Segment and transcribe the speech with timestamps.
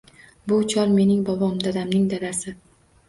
[0.51, 1.53] Bu chol– mening bobom.
[1.67, 2.59] Dadamning dadasi.